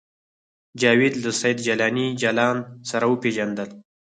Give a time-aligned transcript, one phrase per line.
[0.81, 2.57] جاوید له سید جلاني جلان
[2.89, 3.69] سره وپېژندل